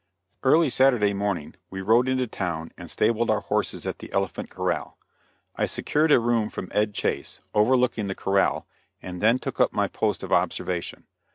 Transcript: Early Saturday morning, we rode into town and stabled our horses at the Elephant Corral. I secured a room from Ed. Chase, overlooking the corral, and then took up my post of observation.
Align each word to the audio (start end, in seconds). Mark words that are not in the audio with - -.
Early 0.41 0.71
Saturday 0.71 1.13
morning, 1.13 1.53
we 1.69 1.83
rode 1.83 2.07
into 2.07 2.25
town 2.25 2.71
and 2.75 2.89
stabled 2.89 3.29
our 3.29 3.41
horses 3.41 3.85
at 3.85 3.99
the 3.99 4.11
Elephant 4.11 4.49
Corral. 4.49 4.97
I 5.55 5.67
secured 5.67 6.11
a 6.11 6.19
room 6.19 6.49
from 6.49 6.71
Ed. 6.73 6.95
Chase, 6.95 7.39
overlooking 7.53 8.07
the 8.07 8.15
corral, 8.15 8.65
and 8.99 9.21
then 9.21 9.37
took 9.37 9.59
up 9.59 9.73
my 9.73 9.87
post 9.87 10.23
of 10.23 10.31
observation. 10.33 11.03